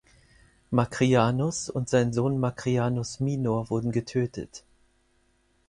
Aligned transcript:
Macrianus 0.71 1.69
und 1.69 1.87
sein 1.87 2.11
Sohn 2.11 2.39
Macrianus 2.39 3.19
Minor 3.19 3.69
wurden 3.69 3.91
getötet. 3.91 4.63